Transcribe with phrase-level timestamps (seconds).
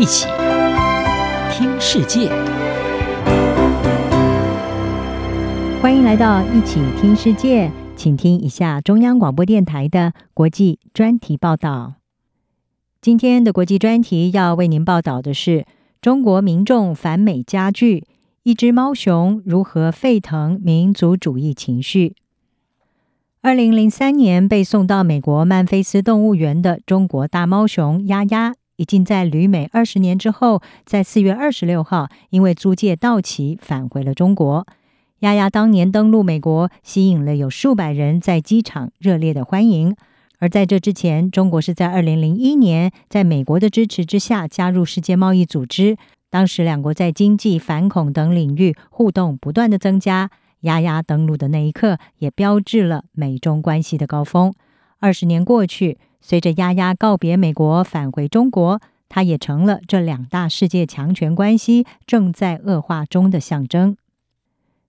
[0.00, 0.26] 一起
[1.52, 2.30] 听世界，
[5.82, 11.96] 欢迎来到一起听世界，请听一下中央广播电台的国际专题报道。
[13.02, 15.66] 今天的国际专题要为您报道的是
[16.00, 18.06] 中国民众反美加剧，
[18.42, 22.14] 一只猫熊如何沸腾民族主义情绪。
[23.42, 34.66] 二零零三年被送到美国曼菲斯动物园的中国大猫熊丫丫，已经在旅美二十年之后，在四月二十六号因为租借到期返回了中国。
[35.18, 39.94] 丫丫当年登陆美国，吸引了有数百人在机场热烈的欢迎。
[40.38, 45.98] 而在这之前，中国是在二零零一年在美国的支持之下加入世界贸易组织，
[46.30, 50.30] 当时两国在经济、反恐等领域互动不断的增加。
[50.60, 54.54] 丫丫登陆的那一刻，也标志了美中关系的高峰。
[55.00, 63.96] 二十年过去，随着丫丫告别美国，返回中国，它也成了这两大世界强权关系正在恶化中的象征。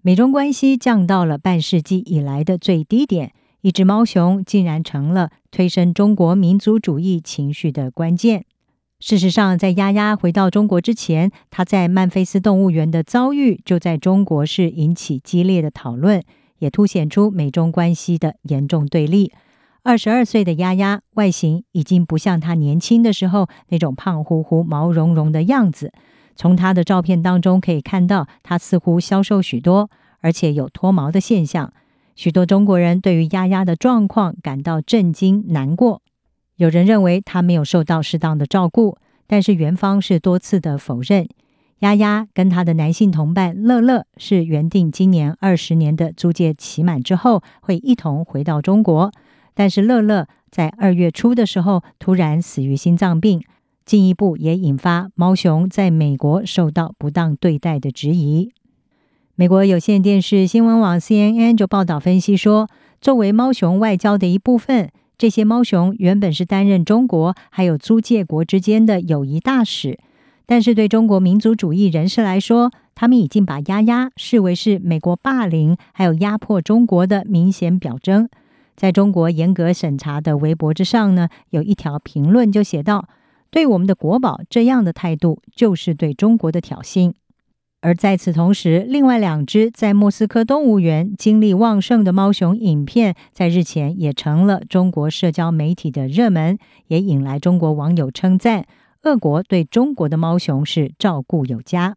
[0.00, 3.32] 美中关系降到了半世纪以来的最低点，
[3.62, 8.44] 一只猫熊竟然成了推升中国民族主义情绪的关键。
[9.00, 16.22] 事实上，在丫丫回到中国之前，她在曼菲斯动物园的遭遇就在中国是引起激烈的讨论，
[16.60, 19.32] 也凸显出美中关系的严重对立。
[19.86, 25.92] 二十二岁的丫丫外形已经不像她年轻的时候那种胖乎乎、毛茸茸的样子。
[26.34, 31.72] 从她的照片当中可以看到，她似乎消瘦许多，而且有脱毛的现象。
[32.16, 36.02] 许多中国人对于丫丫的状况感到震惊、难过。
[36.56, 38.98] 有人认为她没有受到适当的照顾，
[39.28, 41.28] 但是元芳是多次的否认。
[41.78, 49.12] 丫丫跟她的男性同伴乐乐是原定今年二十年的租借期满之后会一同回到中国，
[49.56, 53.42] 但是乐乐在二月初的时候突然死于心脏病，
[53.86, 58.52] 进一步也引发猫熊在美国受到不当对待的质疑。
[59.34, 62.68] 美国有线电视新闻网 CNN 就报道分析说，
[63.00, 64.90] 作为猫熊外交的一部分。
[65.18, 69.98] 这些猫熊原本是担任中国还有租借国之间的友谊大使，
[70.44, 78.28] 但是对中国民族主义人士来说，他们已经把丫丫视为是美国霸凌还有压迫中国的明显表征。
[78.76, 83.08] 在中国严格审查的微博之上呢，有一条评论就写道
[83.50, 87.14] ：“对我们的国宝这样的态度，就是对中国的挑衅。”
[87.82, 98.66] 而在此同时，另外两只在莫斯科动物园精力旺盛的猫熊影片，在日前也成了中国社交媒体的热门，也引来中国网友称赞：
[99.02, 101.96] 俄国对中国的猫熊是照顾有加。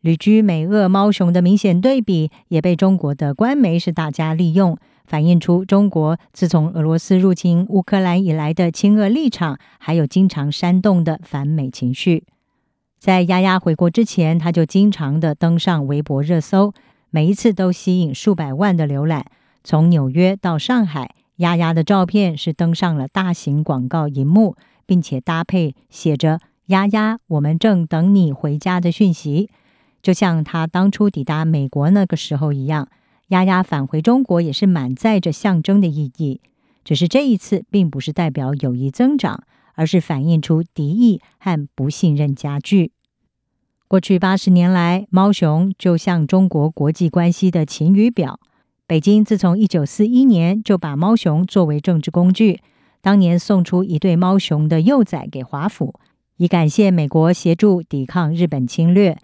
[0.00, 4.76] 旅居美俄猫熊的明显对比，也被中国的官媒是大加利用，
[5.08, 12.24] 反映出中国自从俄罗斯入侵乌克兰以来的亲俄立场，还有经常煽动的反美情绪。
[12.98, 16.74] 在丫丫回国之前，他就经常的登上微博热搜，
[17.08, 19.24] 每一次都吸引数百万的浏览。
[19.64, 29.48] 从纽约到上海，丫丫的照片是登上了大型广告荧幕，并且搭配写着“丫丫，我们正等你回家”的讯息，
[30.02, 32.88] 就像他当初抵达美国那个时候一样。
[33.28, 36.40] 丫丫返回中国也是满载着象征的意义，
[36.84, 39.44] 只是这一次并不是代表友谊增长。
[39.78, 42.90] 而是反映出敌意和不信任加剧。
[43.86, 48.40] 过去八十年来，猫熊就像中国国际关系的晴雨表。
[48.88, 52.60] 北京自从一九四一年就把猫熊作为政治工具，
[53.00, 55.94] 当年送出一对猫熊的幼崽给华府，
[56.38, 59.16] 以感谢美国协助抵抗日本侵略。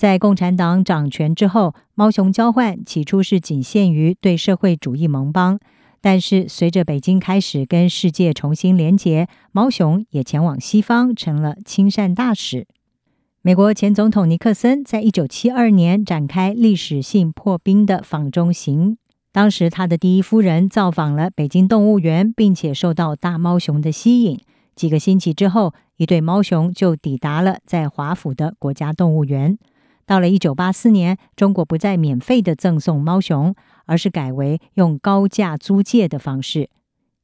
[0.00, 5.60] 在共产党掌权之后，猫熊交换起初是仅限于对社会主义盟邦。
[6.00, 12.66] 但是，随着北京开始跟世界重新连结，猫熊也前往西方，成了亲善大使。
[13.42, 18.96] 美国前总统尼克森在一九七二年展开历史性破冰的访中行，
[19.30, 24.40] 当时他的第一夫人造访了北京动物园，并且受到大猫熊的吸引。
[24.74, 29.58] 几个星期之后，一对猫熊就抵达了在华府的国家动物园。
[30.06, 33.54] 到了一九八四年，中国不再免费的赠送猫熊。
[33.86, 36.70] 而是改为用高价租借的方式。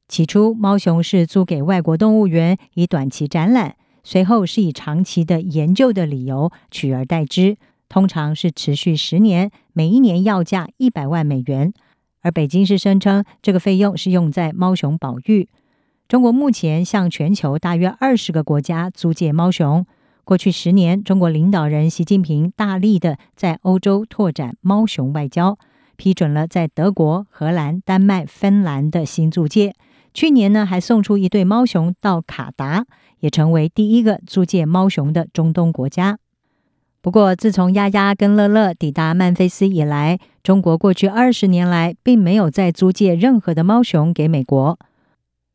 [0.09, 7.55] 起初，猫熊是租给外国动物园以短期展览，随后是以长期的研究的理由取而代之，
[7.87, 11.71] 通常是持续十年，每一年要价一百万美元。
[12.21, 15.47] 而北京市声称，这个费用是用在猫熊保育。
[16.09, 19.85] 中国目前向全球大约二十个国家租借猫熊。
[20.27, 25.57] 过去十年，中国领导人习近平大力的在欧洲拓展猫熊外交。
[25.95, 29.73] 批准了在德国、荷兰、丹麦、芬兰的新租借，
[30.13, 32.85] 去年呢，还送出一对猫熊到卡达，
[33.21, 36.19] 也成为第一个租借猫熊的中东国家。
[37.01, 44.77] 不过，自从丫丫跟乐乐抵达曼菲斯以来，中国过去二十年来并没有再租借任何的猫熊给美国。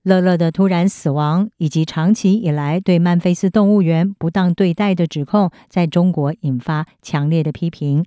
[0.03, 8.05] 乐乐的突然死亡，以及长期以来对曼菲斯动物园不当对待的指控，在中国引发强烈的批评。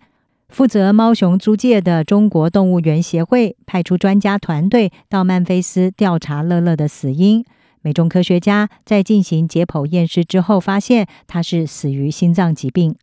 [0.50, 7.44] 负责猫熊租借的中国动物园协会派出专家团队到曼菲斯调查乐乐的死因。
[7.82, 12.96] 美中科学家在进行解剖验尸之后，发现他是死于心脏疾病。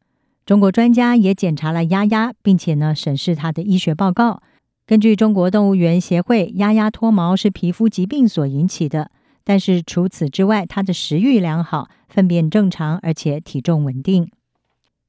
[0.45, 4.43] 中国专家也检查了丫丫，并且呢审视他的医学报告。
[4.85, 9.11] 根据中国动物园协会，鸭鸭脱毛是皮肤疾病所引起的，
[9.45, 14.29] 但是除此之外，它的食欲良好，粪便正常，而且体重稳定。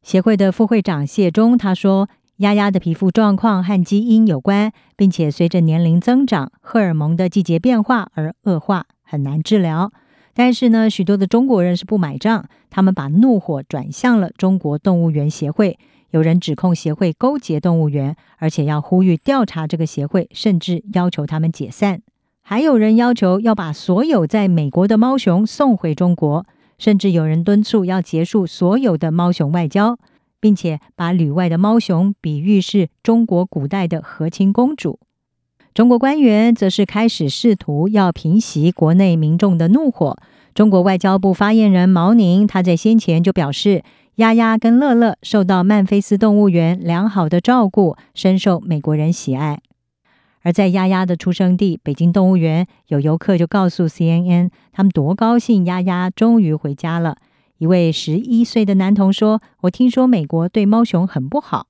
[0.04, 9.92] 协会的副会长谢忠他说，鸭鸭的皮肤状况和基因有关，并且随着年龄增长、荷尔蒙的季节变化而恶化，很难治疗。
[10.36, 15.80] 但是呢，许多的中国人是不买账，他们把怒火转向了中国动物园协会。
[16.14, 22.04] 有人指控协会勾结动物园，而且要呼吁调查这个协会，甚至要求他们解散。
[22.44, 26.46] 还有人要求要把所有在美国的猫熊送回中国，
[26.78, 29.98] 甚至有人敦促要结束所有的猫熊外交，
[30.40, 35.00] 并且把旅外的猫熊比喻是中国古代的和亲公主。
[35.74, 40.16] 中国官员则是开始试图要平息国内民众的怒火。
[40.54, 43.82] 中国外交部发言人毛宁他在先前就表示。
[44.18, 49.60] 丫丫跟乐乐受到曼菲斯动物园良好的照顾，深受美国人喜爱。
[50.44, 57.18] 而在丫丫的出生地北京动物园，有游客就告诉 CNN，他们多高兴丫丫终于回家了。
[57.58, 61.66] 一位十一岁的男童说：“我听说美国对猫熊很不好。”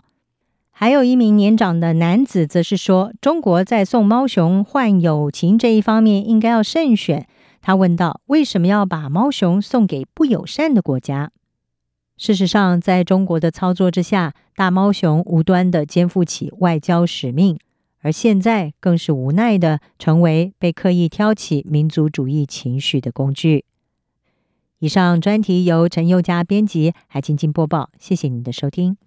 [0.75, 7.25] 还有一名年长的男子则是说：“中国在送猫熊换友情这一方面应该要慎选。”
[7.61, 11.31] 他问道：“为什么要把猫熊送给不友善的国家？”
[12.17, 17.57] 事实上，在中国的操作之下，大猫熊无端的肩负起外交使命，
[18.01, 23.65] 而现在更是无奈的成为被刻意挑起民族主义情绪的工具。
[24.79, 27.89] 以上专题由陈宥嘉编辑，还请播报。
[27.97, 28.97] 谢谢你的收听。